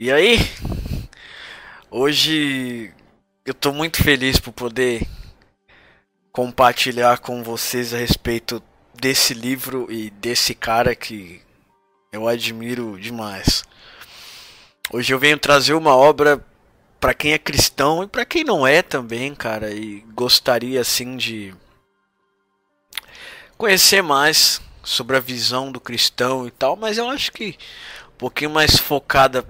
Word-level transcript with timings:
E 0.00 0.10
aí? 0.10 0.38
Hoje 1.90 2.92
eu 3.44 3.54
tô 3.54 3.72
muito 3.72 4.02
feliz 4.02 4.40
por 4.40 4.52
poder 4.52 5.06
compartilhar 6.32 7.18
com 7.18 7.42
vocês 7.42 7.94
a 7.94 7.98
respeito 7.98 8.62
desse 8.94 9.34
livro 9.34 9.86
e 9.92 10.10
desse 10.10 10.54
cara 10.54 10.94
que 10.96 11.40
eu 12.10 12.26
admiro 12.26 12.98
demais. 12.98 13.64
Hoje 14.92 15.12
eu 15.12 15.18
venho 15.18 15.38
trazer 15.38 15.74
uma 15.74 15.94
obra 15.94 16.44
para 16.98 17.14
quem 17.14 17.32
é 17.32 17.38
cristão 17.38 18.02
e 18.02 18.08
para 18.08 18.24
quem 18.24 18.42
não 18.42 18.66
é 18.66 18.82
também, 18.82 19.34
cara, 19.34 19.70
e 19.70 20.00
gostaria 20.14 20.80
assim 20.80 21.16
de 21.16 21.54
conhecer 23.56 24.02
mais 24.02 24.60
sobre 24.82 25.16
a 25.16 25.20
visão 25.20 25.70
do 25.70 25.78
cristão 25.78 26.46
e 26.46 26.50
tal, 26.50 26.76
mas 26.76 26.98
eu 26.98 27.08
acho 27.08 27.30
que 27.30 27.56
um 28.08 28.16
pouquinho 28.18 28.50
mais 28.50 28.76
focada 28.76 29.46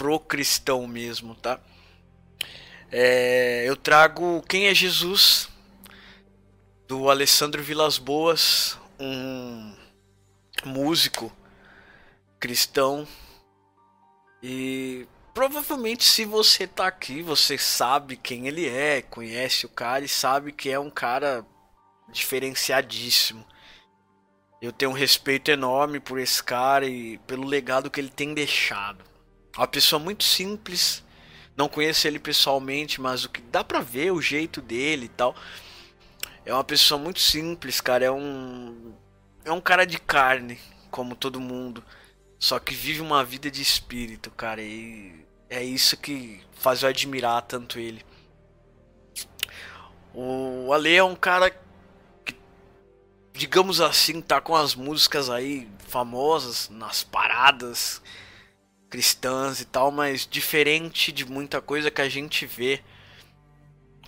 pro 0.00 0.18
cristão 0.18 0.86
mesmo, 0.86 1.34
tá? 1.34 1.60
É, 2.90 3.64
eu 3.66 3.76
trago 3.76 4.42
Quem 4.48 4.66
é 4.66 4.74
Jesus 4.74 5.46
do 6.88 7.10
Alessandro 7.10 7.62
Vilas 7.62 7.98
Boas, 7.98 8.78
um 8.98 9.76
músico 10.64 11.30
cristão 12.38 13.06
e 14.42 15.06
provavelmente 15.34 16.02
se 16.02 16.24
você 16.24 16.66
tá 16.66 16.86
aqui, 16.86 17.20
você 17.20 17.58
sabe 17.58 18.16
quem 18.16 18.48
ele 18.48 18.66
é, 18.66 19.02
conhece 19.02 19.66
o 19.66 19.68
cara 19.68 20.02
e 20.02 20.08
sabe 20.08 20.50
que 20.50 20.70
é 20.70 20.80
um 20.80 20.90
cara 20.90 21.44
diferenciadíssimo. 22.10 23.44
Eu 24.62 24.72
tenho 24.72 24.92
um 24.92 24.94
respeito 24.94 25.50
enorme 25.50 26.00
por 26.00 26.18
esse 26.18 26.42
cara 26.42 26.86
e 26.86 27.18
pelo 27.26 27.46
legado 27.46 27.90
que 27.90 28.00
ele 28.00 28.08
tem 28.08 28.32
deixado. 28.32 29.09
Uma 29.56 29.66
pessoa 29.66 29.98
muito 29.98 30.24
simples, 30.24 31.04
não 31.56 31.68
conheço 31.68 32.06
ele 32.06 32.18
pessoalmente, 32.18 33.00
mas 33.00 33.24
o 33.24 33.28
que 33.28 33.40
dá 33.40 33.62
pra 33.64 33.80
ver 33.80 34.12
o 34.12 34.22
jeito 34.22 34.60
dele 34.60 35.06
e 35.06 35.08
tal. 35.08 35.34
É 36.44 36.54
uma 36.54 36.64
pessoa 36.64 36.98
muito 36.98 37.20
simples, 37.20 37.80
cara. 37.80 38.04
É 38.04 38.10
um. 38.10 38.94
É 39.44 39.52
um 39.52 39.60
cara 39.60 39.84
de 39.84 39.98
carne, 39.98 40.58
como 40.90 41.14
todo 41.14 41.40
mundo. 41.40 41.84
Só 42.38 42.58
que 42.58 42.74
vive 42.74 43.00
uma 43.00 43.24
vida 43.24 43.50
de 43.50 43.60
espírito, 43.60 44.30
cara. 44.30 44.62
E 44.62 45.24
é 45.48 45.62
isso 45.62 45.96
que 45.96 46.40
faz 46.54 46.82
eu 46.82 46.88
admirar 46.88 47.42
tanto 47.42 47.78
ele. 47.78 48.04
O 50.14 50.72
Ale 50.72 50.94
é 50.94 51.04
um 51.04 51.14
cara 51.14 51.52
digamos 53.40 53.80
assim, 53.80 54.20
tá 54.20 54.38
com 54.38 54.54
as 54.54 54.74
músicas 54.74 55.30
aí 55.30 55.66
famosas 55.88 56.68
nas 56.68 57.02
paradas 57.02 58.02
cristãs 58.90 59.60
e 59.60 59.64
tal, 59.64 59.90
mas 59.90 60.26
diferente 60.26 61.12
de 61.12 61.24
muita 61.24 61.60
coisa 61.60 61.90
que 61.90 62.02
a 62.02 62.08
gente 62.08 62.44
vê. 62.44 62.82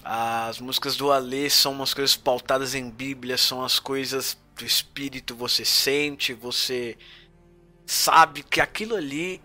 As 0.04 0.58
músicas 0.58 0.96
do 0.96 1.12
Alê 1.12 1.48
são 1.48 1.72
umas 1.72 1.94
coisas 1.94 2.16
pautadas 2.16 2.74
em 2.74 2.90
Bíblia, 2.90 3.38
são 3.38 3.64
as 3.64 3.78
coisas 3.78 4.36
do 4.56 4.64
espírito, 4.64 5.34
você 5.34 5.64
sente, 5.64 6.34
você 6.34 6.98
sabe 7.86 8.42
que 8.42 8.60
aquilo 8.60 8.96
ali 8.96 9.40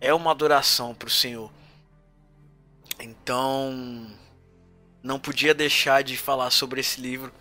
é 0.00 0.14
uma 0.14 0.30
adoração 0.30 0.94
para 0.94 1.08
o 1.08 1.10
Senhor. 1.10 1.50
Então, 3.00 4.08
não 5.02 5.18
podia 5.18 5.52
deixar 5.52 6.04
de 6.04 6.16
falar 6.16 6.50
sobre 6.50 6.80
esse 6.80 7.00
livro 7.00 7.32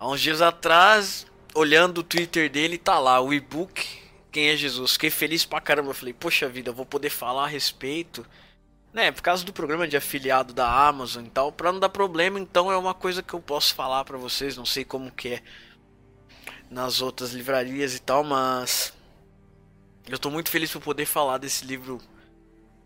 Há 0.00 0.08
uns 0.08 0.22
dias 0.22 0.40
atrás, 0.40 1.26
olhando 1.54 1.98
o 1.98 2.02
Twitter 2.02 2.50
dele, 2.50 2.78
tá 2.78 2.98
lá 2.98 3.20
o 3.20 3.34
e-book 3.34 3.99
Quem 4.30 4.48
é 4.48 4.56
Jesus. 4.56 4.92
Fiquei 4.92 5.10
feliz 5.10 5.44
pra 5.44 5.60
caramba. 5.60 5.94
falei, 5.94 6.14
poxa 6.14 6.48
vida, 6.48 6.72
vou 6.72 6.86
poder 6.86 7.10
falar 7.10 7.44
a 7.44 7.48
respeito. 7.48 8.26
Né, 8.92 9.12
por 9.12 9.22
causa 9.22 9.44
do 9.44 9.52
programa 9.52 9.86
de 9.86 9.96
afiliado 9.96 10.52
da 10.52 10.68
Amazon 10.88 11.24
e 11.24 11.30
tal, 11.30 11.52
pra 11.52 11.70
não 11.70 11.78
dar 11.78 11.88
problema, 11.88 12.40
então 12.40 12.72
é 12.72 12.76
uma 12.76 12.92
coisa 12.92 13.22
que 13.22 13.32
eu 13.32 13.40
posso 13.40 13.72
falar 13.72 14.04
para 14.04 14.18
vocês, 14.18 14.56
não 14.56 14.66
sei 14.66 14.84
como 14.84 15.12
que 15.12 15.34
é 15.34 15.42
nas 16.68 17.00
outras 17.00 17.32
livrarias 17.32 17.94
e 17.94 18.00
tal, 18.00 18.24
mas 18.24 18.92
eu 20.08 20.18
tô 20.18 20.28
muito 20.28 20.50
feliz 20.50 20.72
por 20.72 20.82
poder 20.82 21.06
falar 21.06 21.38
desse 21.38 21.64
livro 21.64 22.00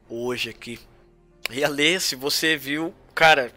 hoje 0.07 0.51
aqui. 0.51 0.79
E 1.51 1.65
a 1.65 1.69
ler, 1.69 1.99
se 2.03 2.15
você 2.15 2.55
viu, 2.55 2.95
cara, 3.15 3.51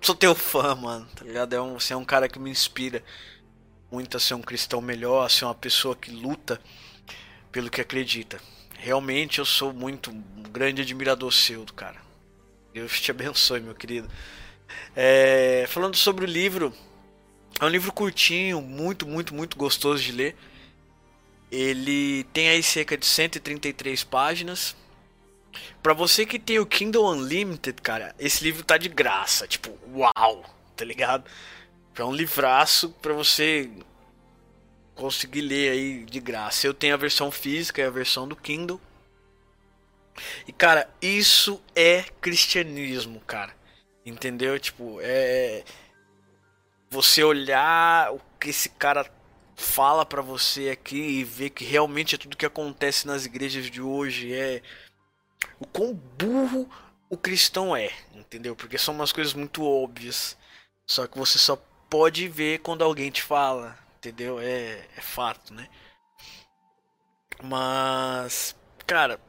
sou 0.00 0.14
teu 0.14 0.34
fã, 0.34 0.76
mano, 0.76 1.08
tá 1.14 1.24
ligado? 1.24 1.54
É 1.54 1.60
um, 1.60 1.78
você 1.78 1.92
é 1.92 1.96
um 1.96 2.04
cara 2.04 2.28
que 2.28 2.38
me 2.38 2.50
inspira 2.50 3.02
muito 3.92 4.16
a 4.16 4.20
ser 4.20 4.32
um 4.32 4.40
cristão 4.40 4.80
melhor, 4.80 5.26
a 5.26 5.28
ser 5.28 5.44
uma 5.44 5.54
pessoa 5.54 5.94
que 5.94 6.10
luta 6.10 6.58
pelo 7.52 7.70
que 7.70 7.80
acredita. 7.80 8.40
Realmente 8.78 9.38
eu 9.38 9.44
sou 9.44 9.72
muito 9.72 10.10
um 10.10 10.42
grande 10.50 10.80
admirador 10.80 11.30
seu, 11.30 11.64
cara. 11.66 12.00
Deus 12.72 12.98
te 12.98 13.10
abençoe, 13.10 13.60
meu 13.60 13.74
querido. 13.74 14.08
É, 14.96 15.66
falando 15.68 15.94
sobre 15.94 16.24
o 16.24 16.28
livro, 16.28 16.74
é 17.60 17.64
um 17.64 17.68
livro 17.68 17.92
curtinho, 17.92 18.62
muito, 18.62 19.06
muito, 19.06 19.34
muito 19.34 19.58
gostoso 19.58 20.02
de 20.02 20.12
ler. 20.12 20.36
Ele 21.50 22.24
tem 22.32 22.48
aí 22.48 22.62
cerca 22.62 22.96
de 22.96 23.04
133 23.04 24.02
páginas. 24.04 24.74
Pra 25.82 25.92
você 25.92 26.24
que 26.24 26.38
tem 26.38 26.58
o 26.58 26.64
Kindle 26.64 27.12
Unlimited, 27.12 27.82
cara, 27.82 28.14
esse 28.18 28.42
livro 28.42 28.64
tá 28.64 28.78
de 28.78 28.88
graça. 28.88 29.46
Tipo, 29.46 29.78
uau, 29.94 30.44
tá 30.74 30.82
ligado? 30.82 31.24
É 31.96 32.04
um 32.04 32.12
livraço 32.12 32.90
pra 33.02 33.12
você 33.12 33.70
conseguir 34.94 35.42
ler 35.42 35.72
aí 35.72 36.04
de 36.04 36.20
graça. 36.20 36.66
Eu 36.66 36.74
tenho 36.74 36.94
a 36.94 36.98
versão 36.98 37.30
física 37.30 37.80
e 37.80 37.84
a 37.84 37.90
versão 37.90 38.26
do 38.26 38.36
Kindle. 38.36 38.80
E 40.46 40.52
cara, 40.52 40.88
isso 41.00 41.62
é 41.74 42.02
cristianismo, 42.20 43.20
cara. 43.20 43.54
Entendeu? 44.04 44.58
Tipo, 44.58 44.98
é 45.02 45.64
você 46.90 47.24
olhar 47.24 48.12
o 48.12 48.20
que 48.38 48.50
esse 48.50 48.68
cara 48.68 49.10
fala 49.56 50.04
para 50.04 50.20
você 50.20 50.70
aqui 50.70 50.96
e 50.96 51.24
ver 51.24 51.50
que 51.50 51.64
realmente 51.64 52.14
é 52.14 52.18
tudo 52.18 52.36
que 52.36 52.44
acontece 52.44 53.06
nas 53.06 53.24
igrejas 53.24 53.70
de 53.70 53.80
hoje 53.80 54.34
é 54.34 54.60
o 55.58 55.66
quão 55.66 55.94
burro 55.94 56.68
o 57.08 57.16
cristão 57.16 57.76
é, 57.76 57.90
entendeu? 58.14 58.56
Porque 58.56 58.76
são 58.76 58.94
umas 58.94 59.12
coisas 59.12 59.34
muito 59.34 59.64
óbvias. 59.64 60.36
Só 60.86 61.06
que 61.06 61.18
você 61.18 61.38
só 61.38 61.56
pode 61.92 62.26
ver 62.26 62.60
quando 62.60 62.82
alguém 62.82 63.10
te 63.10 63.22
fala, 63.22 63.78
entendeu? 63.98 64.40
É, 64.40 64.88
é 64.96 65.00
fato, 65.02 65.52
né? 65.52 65.68
Mas, 67.42 68.56
cara, 68.86 69.20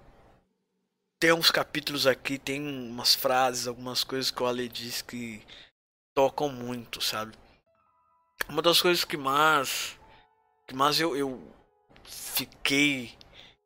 tem 1.20 1.34
uns 1.34 1.52
capítulos 1.52 2.08
aqui, 2.08 2.38
tem 2.40 2.66
umas 2.66 3.16
frases, 3.16 3.68
algumas 3.68 4.06
coisas 4.06 4.32
que 4.32 4.42
o 4.42 4.46
Ale 4.48 4.70
diz 4.70 5.02
que 5.02 5.46
tocam 6.16 6.48
muito, 6.48 7.02
sabe? 7.02 7.34
Uma 8.48 8.62
das 8.62 8.82
coisas 8.82 9.04
que 9.04 9.18
mais, 9.18 10.00
que 10.66 10.74
mais 10.74 10.98
eu, 11.02 11.18
eu 11.18 11.46
fiquei 12.06 13.14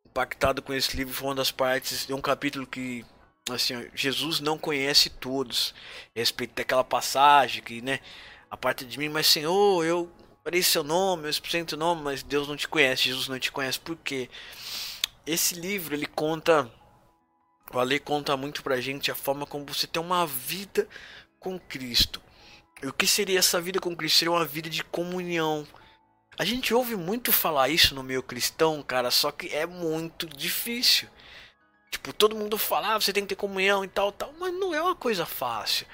impactado 0.08 0.60
com 0.64 0.74
esse 0.74 0.98
livro 0.98 1.14
foi 1.14 1.28
uma 1.28 1.36
das 1.36 1.52
partes 1.52 2.08
de 2.08 2.16
um 2.16 2.22
capítulo 2.22 2.66
que 2.66 3.06
assim 3.52 3.76
Jesus 3.94 4.40
não 4.40 4.58
conhece 4.58 5.10
todos 5.10 5.76
respeito 6.16 6.56
daquela 6.56 6.84
passagem 6.84 7.64
que 7.64 7.82
né 7.82 8.02
a 8.50 8.58
parte 8.58 8.86
de 8.86 8.98
mim 8.98 9.10
mas 9.10 9.28
Senhor 9.28 9.86
eu 9.86 10.12
farei 10.44 10.62
seu 10.64 10.84
nome 10.84 11.28
eu 11.28 11.34
represento 11.34 11.76
o 11.76 11.80
nome 11.80 12.02
mas 12.02 12.24
Deus 12.24 12.48
não 12.48 12.56
te 12.56 12.68
conhece 12.68 13.10
Jesus 13.10 13.28
não 13.28 13.40
te 13.40 13.52
conhece. 13.52 13.80
Por 13.80 13.96
quê? 13.98 14.30
Esse 15.26 15.56
livro 15.56 15.94
ele 15.94 16.06
conta 16.06 16.72
o 17.74 17.80
Ale 17.80 18.00
conta 18.00 18.38
muito 18.38 18.64
pra 18.64 18.80
gente 18.80 19.12
a 19.12 19.16
forma 19.16 19.46
como 19.46 19.66
você 19.66 19.86
tem 19.86 20.02
uma 20.02 20.26
vida 20.26 20.88
com 21.40 21.60
Cristo. 21.60 22.22
E 22.82 22.88
o 22.88 22.94
que 22.94 23.06
seria 23.06 23.40
essa 23.40 23.60
vida 23.60 23.80
com 23.80 23.96
Cristo? 23.96 24.20
Seria 24.20 24.32
uma 24.32 24.46
vida 24.46 24.70
de 24.70 24.84
comunhão. 24.84 25.68
A 26.38 26.46
gente 26.46 26.74
ouve 26.74 26.96
muito 26.96 27.32
falar 27.32 27.70
isso 27.70 27.96
no 27.96 28.04
meio 28.04 28.22
cristão, 28.22 28.82
cara, 28.84 29.10
só 29.10 29.32
que 29.32 29.54
é 29.54 29.66
muito 29.66 30.28
difícil. 30.28 31.10
Tipo, 31.90 32.14
todo 32.14 32.36
mundo 32.36 32.58
fala, 32.58 32.94
ah, 32.94 33.02
você 33.02 33.12
tem 33.12 33.24
que 33.24 33.30
ter 33.30 33.36
comunhão 33.36 33.84
e 33.84 33.88
tal, 33.88 34.12
tal, 34.12 34.34
mas 34.40 34.54
não 34.54 34.74
é 34.74 34.82
uma 34.82 34.96
coisa 34.96 35.26
fácil. 35.26 35.88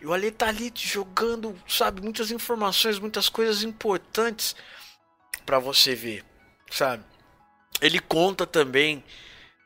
E 0.00 0.06
o 0.06 0.12
Ali 0.12 0.30
tá 0.30 0.48
ali 0.48 0.72
jogando, 0.74 1.58
sabe, 1.66 2.02
muitas 2.02 2.30
informações, 2.30 2.98
muitas 2.98 3.28
coisas 3.28 3.62
importantes 3.62 4.54
para 5.44 5.58
você 5.58 5.94
ver, 5.94 6.24
sabe? 6.70 7.04
Ele 7.80 7.98
conta 7.98 8.46
também, 8.46 9.02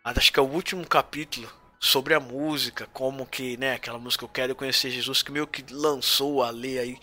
acho 0.04 0.32
que 0.32 0.38
é 0.38 0.42
o 0.42 0.46
último 0.46 0.86
capítulo 0.86 1.50
sobre 1.80 2.14
a 2.14 2.20
música, 2.20 2.86
como 2.92 3.26
que, 3.26 3.56
né, 3.56 3.74
aquela 3.74 3.98
música 3.98 4.24
Eu 4.24 4.28
Quero 4.28 4.54
Conhecer 4.54 4.90
Jesus, 4.90 5.22
que 5.22 5.32
meio 5.32 5.46
que 5.46 5.64
lançou 5.72 6.42
a 6.42 6.50
lei 6.50 6.78
aí, 6.78 6.98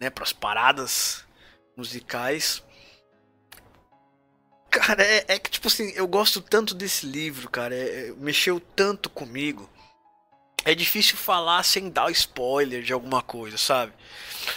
né, 0.00 0.08
pras 0.08 0.32
paradas 0.32 1.24
musicais. 1.76 2.62
Cara, 4.70 5.02
é, 5.02 5.24
é, 5.28 5.38
que 5.38 5.50
tipo 5.50 5.66
assim, 5.66 5.90
eu 5.96 6.06
gosto 6.06 6.40
tanto 6.40 6.74
desse 6.74 7.06
livro, 7.06 7.50
cara. 7.50 7.74
É, 7.74 8.08
é, 8.08 8.12
mexeu 8.18 8.60
tanto 8.60 9.08
comigo. 9.08 9.68
É 10.64 10.74
difícil 10.74 11.16
falar 11.16 11.62
sem 11.62 11.88
dar 11.88 12.10
spoiler 12.10 12.82
de 12.82 12.92
alguma 12.92 13.22
coisa, 13.22 13.56
sabe? 13.56 13.92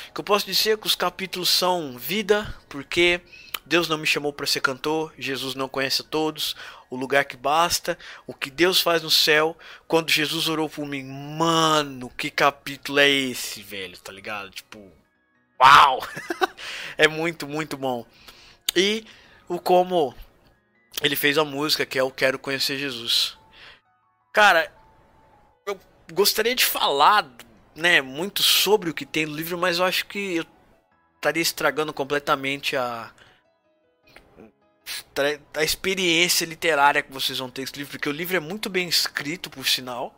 O 0.10 0.14
que 0.14 0.20
eu 0.20 0.24
posso 0.24 0.46
dizer 0.46 0.72
é 0.72 0.78
que 0.78 0.88
os 0.88 0.96
capítulos 0.96 1.50
são 1.50 1.98
vida, 1.98 2.54
porque 2.68 3.22
Deus 3.66 3.88
não 3.88 3.98
me 3.98 4.06
chamou 4.06 4.34
para 4.34 4.46
ser 4.46 4.62
cantor, 4.62 5.14
Jesus 5.18 5.56
não 5.56 5.70
conhece 5.70 6.02
a 6.02 6.06
todos, 6.06 6.56
o 6.90 6.96
lugar 6.98 7.24
que 7.24 7.38
basta, 7.38 7.98
o 8.28 8.34
que 8.34 8.50
Deus 8.50 8.82
faz 8.82 9.02
no 9.02 9.10
céu. 9.10 9.58
Quando 9.88 10.10
Jesus 10.10 10.50
orou 10.50 10.68
por 10.68 10.86
mim, 10.86 11.04
mano, 11.04 12.10
que 12.10 12.30
capítulo 12.30 13.00
é 13.00 13.10
esse, 13.10 13.62
velho? 13.62 13.98
Tá 13.98 14.12
ligado? 14.12 14.50
Tipo, 14.50 14.92
uau! 15.60 16.06
é 16.98 17.08
muito, 17.08 17.48
muito 17.48 17.78
bom. 17.78 18.06
E 18.76 19.06
o 19.48 19.60
como 19.60 20.14
ele 21.02 21.16
fez 21.16 21.38
a 21.38 21.46
música 21.46 21.86
que 21.86 21.98
é 21.98 22.04
o 22.04 22.12
Quero 22.12 22.38
Conhecer 22.38 22.78
Jesus. 22.78 23.38
Cara, 24.34 24.66
eu 24.66 24.81
gostaria 26.12 26.56
de 26.56 26.66
falar, 26.66 27.30
né, 27.76 28.02
muito 28.02 28.44
sobre 28.44 28.90
o 28.90 28.94
que 28.94 29.06
tem 29.06 29.26
no 29.26 29.36
livro, 29.36 29.58
mas 29.58 29.80
eu 29.80 29.86
acho 29.86 30.06
que 30.06 30.38
eu 30.38 30.46
estaria 31.16 31.42
estragando 31.42 31.94
completamente 31.94 32.76
a 32.76 33.12
a 35.54 35.64
experiência 35.64 36.46
literária 36.46 37.02
que 37.02 37.12
vocês 37.12 37.40
vão 37.40 37.50
ter 37.50 37.62
esse 37.62 37.74
livro, 37.78 37.92
porque 37.92 38.10
o 38.10 38.12
livro 38.12 38.36
é 38.36 38.40
muito 38.40 38.70
bem 38.70 38.88
escrito, 38.88 39.50
por 39.50 39.66
sinal. 39.66 40.16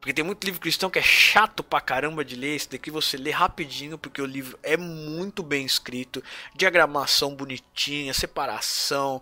Porque 0.00 0.12
tem 0.12 0.24
muito 0.24 0.44
livro 0.44 0.60
cristão 0.60 0.88
que 0.88 0.98
é 0.98 1.02
chato 1.02 1.62
pra 1.62 1.80
caramba 1.80 2.24
de 2.24 2.36
ler. 2.36 2.54
Esse 2.54 2.70
daqui 2.70 2.90
você 2.90 3.16
lê 3.16 3.30
rapidinho, 3.30 3.98
porque 3.98 4.22
o 4.22 4.26
livro 4.26 4.58
é 4.62 4.76
muito 4.76 5.42
bem 5.42 5.66
escrito. 5.66 6.22
Diagramação 6.54 7.34
bonitinha, 7.34 8.14
separação. 8.14 9.20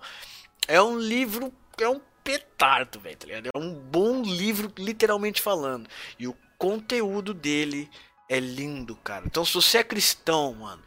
É 0.69 0.81
um 0.81 0.99
livro. 0.99 1.53
É 1.81 1.89
um 1.89 2.01
petardo, 2.27 2.99
velho, 2.99 3.17
tá 3.17 3.27
ligado? 3.27 3.51
É 3.55 3.59
um 3.59 3.73
bom 3.73 4.21
livro, 4.23 4.73
literalmente 4.77 5.41
falando. 5.41 5.89
E 6.19 6.27
o 6.27 6.37
conteúdo 6.59 7.33
dele 7.33 7.89
é 8.29 8.41
lindo, 8.41 8.97
cara. 8.97 9.25
Então, 9.25 9.45
se 9.45 9.55
você 9.55 9.79
é 9.79 9.85
cristão, 9.85 10.53
mano, 10.55 10.83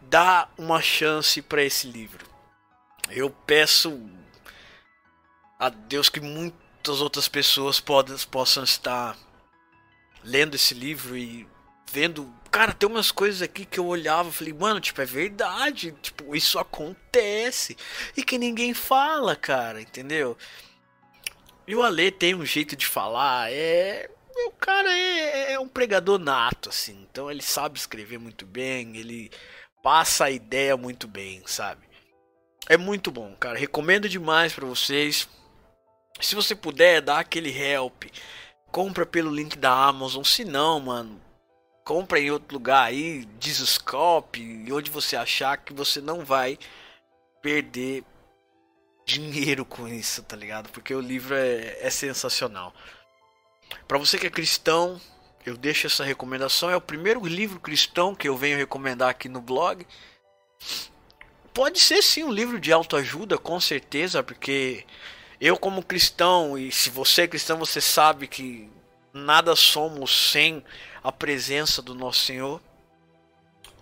dá 0.00 0.48
uma 0.56 0.80
chance 0.80 1.42
para 1.42 1.62
esse 1.62 1.86
livro. 1.86 2.26
Eu 3.10 3.28
peço 3.28 4.08
a 5.58 5.68
Deus 5.68 6.08
que 6.08 6.20
muitas 6.20 7.02
outras 7.02 7.28
pessoas 7.28 7.78
possam 8.24 8.64
estar 8.64 9.14
lendo 10.24 10.54
esse 10.54 10.72
livro 10.72 11.16
e 11.16 11.46
vendo. 11.90 12.32
Cara, 12.50 12.72
tem 12.72 12.88
umas 12.88 13.10
coisas 13.10 13.42
aqui 13.42 13.64
que 13.64 13.78
eu 13.78 13.86
olhava 13.86 14.32
falei, 14.32 14.52
mano, 14.52 14.80
tipo, 14.80 15.00
é 15.00 15.04
verdade. 15.04 15.92
Tipo, 16.02 16.34
isso 16.34 16.58
acontece. 16.58 17.76
E 18.16 18.22
que 18.22 18.38
ninguém 18.38 18.72
fala, 18.74 19.36
cara, 19.36 19.80
entendeu? 19.80 20.36
E 21.66 21.74
o 21.74 21.82
Ale 21.82 22.10
tem 22.10 22.34
um 22.34 22.46
jeito 22.46 22.76
de 22.76 22.86
falar, 22.86 23.52
é. 23.52 24.08
O 24.46 24.50
cara 24.50 24.92
é, 24.92 25.52
é 25.52 25.58
um 25.58 25.68
pregador 25.68 26.18
nato, 26.18 26.68
assim. 26.68 27.06
Então 27.10 27.30
ele 27.30 27.42
sabe 27.42 27.78
escrever 27.78 28.18
muito 28.18 28.44
bem, 28.44 28.96
ele 28.96 29.30
passa 29.82 30.26
a 30.26 30.30
ideia 30.30 30.76
muito 30.76 31.08
bem, 31.08 31.42
sabe? 31.46 31.86
É 32.68 32.76
muito 32.76 33.10
bom, 33.10 33.34
cara. 33.36 33.58
Recomendo 33.58 34.08
demais 34.08 34.52
para 34.52 34.66
vocês. 34.66 35.28
Se 36.20 36.34
você 36.34 36.54
puder, 36.54 37.00
dá 37.00 37.20
aquele 37.20 37.50
help. 37.56 38.04
Compra 38.72 39.06
pelo 39.06 39.34
link 39.34 39.56
da 39.56 39.72
Amazon. 39.72 40.24
Se 40.24 40.44
não, 40.44 40.80
mano, 40.80 41.20
compra 41.86 42.18
em 42.18 42.32
outro 42.32 42.54
lugar 42.54 42.82
aí, 42.82 43.24
Discoscope, 43.38 44.66
onde 44.72 44.90
você 44.90 45.14
achar 45.14 45.56
que 45.56 45.72
você 45.72 46.00
não 46.00 46.24
vai 46.24 46.58
perder 47.40 48.02
dinheiro 49.06 49.64
com 49.64 49.86
isso, 49.86 50.20
tá 50.24 50.34
ligado? 50.34 50.68
Porque 50.70 50.92
o 50.92 51.00
livro 51.00 51.32
é, 51.36 51.78
é 51.80 51.88
sensacional. 51.88 52.74
Para 53.86 53.98
você 53.98 54.18
que 54.18 54.26
é 54.26 54.30
cristão, 54.30 55.00
eu 55.46 55.56
deixo 55.56 55.86
essa 55.86 56.02
recomendação. 56.02 56.68
É 56.68 56.76
o 56.76 56.80
primeiro 56.80 57.24
livro 57.24 57.60
cristão 57.60 58.16
que 58.16 58.28
eu 58.28 58.36
venho 58.36 58.58
recomendar 58.58 59.08
aqui 59.08 59.28
no 59.28 59.40
blog 59.40 59.86
pode 61.54 61.78
ser 61.78 62.02
sim 62.02 62.24
um 62.24 62.32
livro 62.32 62.58
de 62.58 62.72
autoajuda, 62.72 63.38
com 63.38 63.60
certeza, 63.60 64.24
porque 64.24 64.84
eu 65.40 65.56
como 65.56 65.84
cristão, 65.84 66.58
e 66.58 66.72
se 66.72 66.90
você 66.90 67.22
é 67.22 67.28
cristão, 67.28 67.56
você 67.56 67.80
sabe 67.80 68.26
que 68.26 68.68
nada 69.16 69.56
somos 69.56 70.30
sem 70.30 70.64
a 71.02 71.10
presença 71.10 71.80
do 71.80 71.94
nosso 71.94 72.24
Senhor. 72.24 72.60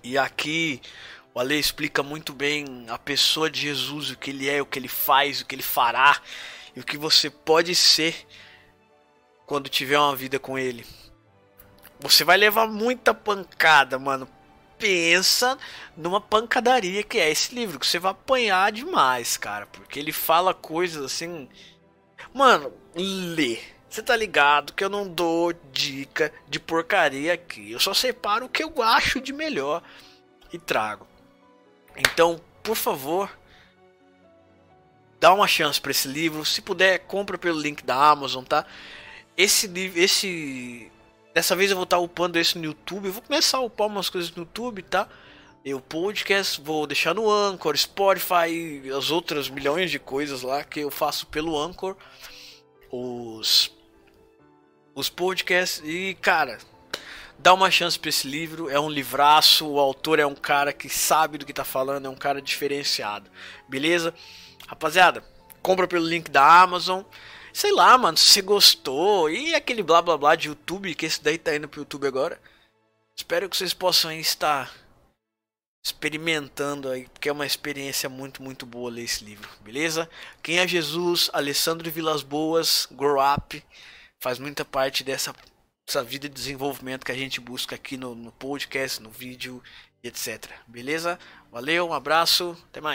E 0.02 0.16
aqui 0.16 0.80
o 1.34 1.40
Ale 1.40 1.58
explica 1.58 2.02
muito 2.02 2.32
bem 2.32 2.86
a 2.88 2.98
pessoa 2.98 3.50
de 3.50 3.60
Jesus, 3.60 4.10
o 4.10 4.16
que 4.16 4.30
ele 4.30 4.48
é, 4.48 4.62
o 4.62 4.66
que 4.66 4.78
ele 4.78 4.88
faz, 4.88 5.40
o 5.40 5.46
que 5.46 5.54
ele 5.54 5.62
fará 5.62 6.20
e 6.76 6.80
o 6.80 6.84
que 6.84 6.96
você 6.96 7.28
pode 7.28 7.74
ser 7.74 8.26
quando 9.46 9.68
tiver 9.68 9.98
uma 9.98 10.14
vida 10.14 10.38
com 10.38 10.58
ele. 10.58 10.86
Você 11.98 12.22
vai 12.22 12.36
levar 12.36 12.68
muita 12.68 13.12
pancada, 13.14 13.98
mano, 13.98 14.28
pensa 14.78 15.58
numa 15.96 16.20
pancadaria 16.20 17.02
que 17.02 17.18
é 17.18 17.30
esse 17.30 17.54
livro, 17.54 17.78
que 17.78 17.86
você 17.86 17.98
vai 17.98 18.12
apanhar 18.12 18.70
demais, 18.70 19.36
cara, 19.36 19.66
porque 19.66 19.98
ele 19.98 20.12
fala 20.12 20.52
coisas 20.52 21.02
assim. 21.04 21.48
Mano, 22.32 22.72
lê. 22.94 23.73
Você 23.94 24.02
tá 24.02 24.16
ligado 24.16 24.72
que 24.72 24.82
eu 24.82 24.88
não 24.88 25.06
dou 25.06 25.52
dica 25.70 26.32
de 26.48 26.58
porcaria 26.58 27.32
aqui. 27.32 27.70
Eu 27.70 27.78
só 27.78 27.94
separo 27.94 28.46
o 28.46 28.48
que 28.48 28.64
eu 28.64 28.82
acho 28.82 29.20
de 29.20 29.32
melhor 29.32 29.84
e 30.52 30.58
trago. 30.58 31.06
Então, 31.96 32.40
por 32.60 32.74
favor, 32.74 33.30
dá 35.20 35.32
uma 35.32 35.46
chance 35.46 35.80
para 35.80 35.92
esse 35.92 36.08
livro. 36.08 36.44
Se 36.44 36.60
puder, 36.60 37.06
compra 37.06 37.38
pelo 37.38 37.60
link 37.60 37.84
da 37.84 37.94
Amazon, 37.94 38.42
tá? 38.42 38.66
Esse 39.36 39.68
livro, 39.68 40.00
esse 40.00 40.90
Dessa 41.32 41.54
vez 41.54 41.70
eu 41.70 41.76
vou 41.76 41.84
estar 41.84 41.98
upando 41.98 42.36
esse 42.36 42.58
no 42.58 42.64
YouTube. 42.64 43.06
Eu 43.06 43.12
vou 43.12 43.22
começar 43.22 43.58
a 43.58 43.62
upar 43.62 43.86
umas 43.86 44.10
coisas 44.10 44.28
no 44.32 44.42
YouTube, 44.42 44.82
tá? 44.82 45.08
Eu 45.64 45.80
podcast 45.80 46.60
vou 46.60 46.84
deixar 46.88 47.14
no 47.14 47.30
Anchor, 47.30 47.76
Spotify 47.76 48.90
as 48.90 49.12
outras 49.12 49.48
milhões 49.48 49.88
de 49.88 50.00
coisas 50.00 50.42
lá 50.42 50.64
que 50.64 50.80
eu 50.80 50.90
faço 50.90 51.28
pelo 51.28 51.56
Anchor. 51.56 51.96
Os 52.90 53.72
os 54.94 55.08
podcasts 55.08 55.82
e 55.84 56.16
cara, 56.20 56.58
dá 57.38 57.52
uma 57.52 57.70
chance 57.70 57.98
para 57.98 58.08
esse 58.08 58.28
livro, 58.28 58.70
é 58.70 58.78
um 58.78 58.88
livraço, 58.88 59.66
o 59.66 59.78
autor 59.78 60.18
é 60.18 60.26
um 60.26 60.34
cara 60.34 60.72
que 60.72 60.88
sabe 60.88 61.38
do 61.38 61.46
que 61.46 61.52
tá 61.52 61.64
falando, 61.64 62.06
é 62.06 62.08
um 62.08 62.14
cara 62.14 62.40
diferenciado. 62.40 63.30
Beleza? 63.68 64.14
Rapaziada, 64.66 65.24
compra 65.62 65.88
pelo 65.88 66.06
link 66.06 66.30
da 66.30 66.62
Amazon. 66.62 67.02
Sei 67.52 67.72
lá, 67.72 67.96
mano, 67.96 68.16
se 68.16 68.26
você 68.26 68.42
gostou. 68.42 69.30
E 69.30 69.54
aquele 69.54 69.82
blá 69.82 70.02
blá 70.02 70.16
blá 70.16 70.34
de 70.34 70.48
YouTube, 70.48 70.94
que 70.94 71.06
esse 71.06 71.22
daí 71.22 71.38
tá 71.38 71.54
indo 71.54 71.68
pro 71.68 71.80
YouTube 71.80 72.06
agora. 72.06 72.40
Espero 73.16 73.48
que 73.48 73.56
vocês 73.56 73.72
possam 73.72 74.12
estar 74.12 74.72
experimentando 75.84 76.88
aí, 76.88 77.06
porque 77.12 77.28
é 77.28 77.32
uma 77.32 77.46
experiência 77.46 78.08
muito, 78.08 78.42
muito 78.42 78.64
boa 78.64 78.90
ler 78.90 79.02
esse 79.02 79.22
livro, 79.22 79.48
beleza? 79.60 80.08
Quem 80.42 80.58
é 80.58 80.66
Jesus, 80.66 81.28
Alessandro 81.32 81.90
Vilas 81.90 82.22
Boas, 82.22 82.88
Grow 82.90 83.18
Up, 83.22 83.62
faz 84.24 84.38
muita 84.38 84.64
parte 84.64 85.04
dessa 85.04 85.34
essa 85.86 86.02
vida 86.02 86.30
de 86.30 86.34
desenvolvimento 86.34 87.04
que 87.04 87.12
a 87.12 87.14
gente 87.14 87.42
busca 87.42 87.74
aqui 87.74 87.98
no, 87.98 88.14
no 88.14 88.32
podcast, 88.32 89.02
no 89.02 89.10
vídeo, 89.10 89.62
etc. 90.02 90.50
Beleza? 90.66 91.18
Valeu, 91.52 91.86
um 91.86 91.92
abraço, 91.92 92.56
até 92.70 92.80
mais. 92.80 92.92